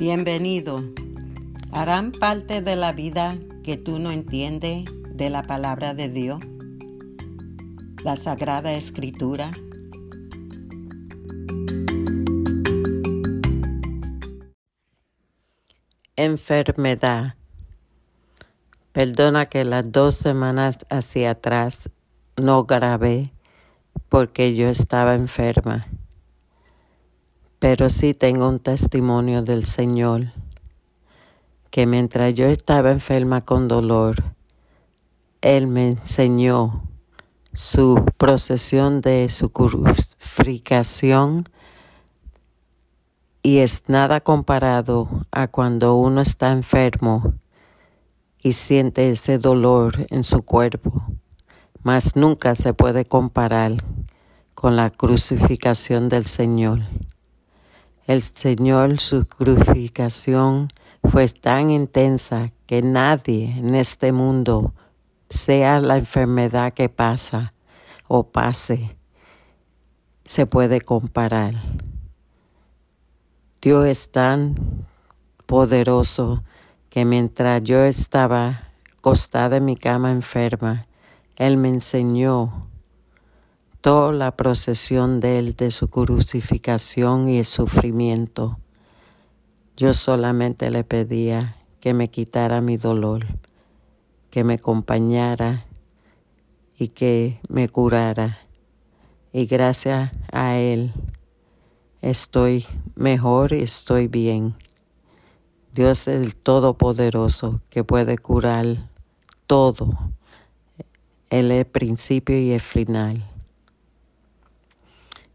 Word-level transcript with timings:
Bienvenido. 0.00 0.82
¿Harán 1.72 2.10
parte 2.10 2.62
de 2.62 2.74
la 2.74 2.90
vida 2.92 3.36
que 3.62 3.76
tú 3.76 3.98
no 3.98 4.10
entiendes 4.10 4.86
de 5.10 5.28
la 5.28 5.42
palabra 5.42 5.92
de 5.92 6.08
Dios? 6.08 6.40
La 8.02 8.16
Sagrada 8.16 8.72
Escritura. 8.72 9.52
Enfermedad. 16.16 17.34
Perdona 18.92 19.44
que 19.44 19.64
las 19.64 19.92
dos 19.92 20.14
semanas 20.14 20.78
hacia 20.88 21.32
atrás 21.32 21.90
no 22.38 22.64
grabé 22.64 23.34
porque 24.08 24.54
yo 24.54 24.70
estaba 24.70 25.14
enferma 25.14 25.86
pero 27.60 27.88
sí 27.90 28.14
tengo 28.14 28.48
un 28.48 28.58
testimonio 28.58 29.42
del 29.42 29.66
Señor, 29.66 30.32
que 31.70 31.86
mientras 31.86 32.34
yo 32.34 32.46
estaba 32.46 32.90
enferma 32.90 33.42
con 33.42 33.68
dolor, 33.68 34.34
Él 35.42 35.66
me 35.66 35.90
enseñó 35.90 36.82
su 37.52 38.02
procesión 38.16 39.02
de 39.02 39.28
su 39.28 39.50
crucificación 39.50 41.50
y 43.42 43.58
es 43.58 43.84
nada 43.88 44.22
comparado 44.22 45.26
a 45.30 45.46
cuando 45.46 45.96
uno 45.96 46.22
está 46.22 46.52
enfermo 46.52 47.34
y 48.42 48.54
siente 48.54 49.10
ese 49.10 49.36
dolor 49.36 50.06
en 50.08 50.24
su 50.24 50.42
cuerpo, 50.42 51.02
mas 51.82 52.16
nunca 52.16 52.54
se 52.54 52.72
puede 52.72 53.04
comparar 53.04 53.72
con 54.54 54.76
la 54.76 54.88
crucificación 54.88 56.08
del 56.08 56.24
Señor. 56.24 56.80
El 58.10 58.22
Señor, 58.22 58.98
su 58.98 59.24
crucificación 59.24 60.66
fue 61.04 61.28
tan 61.28 61.70
intensa 61.70 62.50
que 62.66 62.82
nadie 62.82 63.56
en 63.56 63.76
este 63.76 64.10
mundo, 64.10 64.74
sea 65.28 65.78
la 65.78 65.96
enfermedad 65.96 66.72
que 66.72 66.88
pasa 66.88 67.54
o 68.08 68.24
pase, 68.24 68.96
se 70.24 70.44
puede 70.44 70.80
comparar. 70.80 71.54
Dios 73.62 73.86
es 73.86 74.10
tan 74.10 74.56
poderoso 75.46 76.42
que 76.88 77.04
mientras 77.04 77.62
yo 77.62 77.84
estaba 77.84 78.72
acostada 78.98 79.58
en 79.58 79.66
mi 79.66 79.76
cama 79.76 80.10
enferma, 80.10 80.84
Él 81.36 81.58
me 81.58 81.68
enseñó 81.68 82.69
toda 83.80 84.12
la 84.12 84.36
procesión 84.36 85.20
de 85.20 85.38
Él, 85.38 85.56
de 85.56 85.70
su 85.70 85.88
crucificación 85.88 87.28
y 87.28 87.44
sufrimiento. 87.44 88.58
Yo 89.76 89.94
solamente 89.94 90.70
le 90.70 90.84
pedía 90.84 91.56
que 91.80 91.94
me 91.94 92.10
quitara 92.10 92.60
mi 92.60 92.76
dolor, 92.76 93.26
que 94.30 94.44
me 94.44 94.54
acompañara 94.54 95.64
y 96.78 96.88
que 96.88 97.40
me 97.48 97.68
curara. 97.68 98.38
Y 99.32 99.46
gracias 99.46 100.12
a 100.32 100.58
Él 100.58 100.92
estoy 102.02 102.66
mejor 102.94 103.52
y 103.52 103.62
estoy 103.62 104.08
bien. 104.08 104.54
Dios 105.72 106.08
es 106.08 106.20
el 106.20 106.34
Todopoderoso 106.34 107.60
que 107.70 107.84
puede 107.84 108.18
curar 108.18 108.88
todo. 109.46 109.88
Él 111.30 111.52
es 111.52 111.60
el 111.60 111.66
principio 111.66 112.38
y 112.38 112.50
el 112.50 112.60
final. 112.60 113.24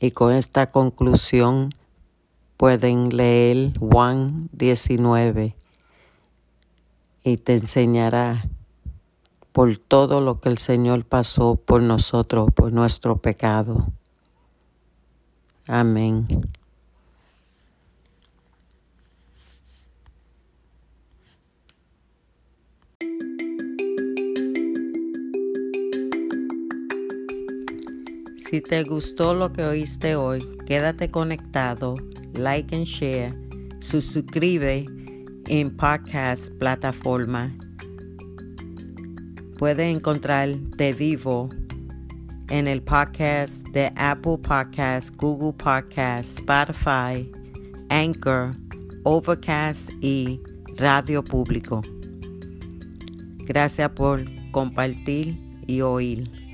Y 0.00 0.12
con 0.12 0.32
esta 0.32 0.70
conclusión 0.70 1.74
pueden 2.56 3.16
leer 3.16 3.72
Juan 3.78 4.48
19 4.52 5.54
y 7.24 7.36
te 7.36 7.54
enseñará 7.54 8.48
por 9.52 9.76
todo 9.76 10.20
lo 10.20 10.40
que 10.40 10.48
el 10.48 10.58
Señor 10.58 11.04
pasó 11.04 11.56
por 11.56 11.82
nosotros, 11.82 12.48
por 12.54 12.72
nuestro 12.72 13.18
pecado. 13.18 13.88
Amén. 15.66 16.26
Si 28.38 28.60
te 28.60 28.84
gustó 28.84 29.34
lo 29.34 29.52
que 29.52 29.64
oíste 29.64 30.14
hoy, 30.14 30.46
quédate 30.64 31.10
conectado, 31.10 31.96
like 32.34 32.74
and 32.74 32.84
share, 32.84 33.34
suscribe 33.80 34.86
en 35.48 35.76
podcast 35.76 36.52
plataforma. 36.52 37.52
Puedes 39.58 39.92
encontrar 39.94 40.56
De 40.76 40.92
Vivo 40.94 41.50
en 42.48 42.68
el 42.68 42.80
podcast 42.80 43.66
de 43.70 43.92
Apple 43.96 44.38
Podcast, 44.38 45.12
Google 45.16 45.52
Podcast, 45.54 46.38
Spotify, 46.38 47.28
Anchor, 47.88 48.54
Overcast 49.02 49.90
y 50.00 50.40
Radio 50.76 51.24
Público. 51.24 51.82
Gracias 53.46 53.90
por 53.90 54.24
compartir 54.52 55.36
y 55.66 55.80
oír. 55.80 56.47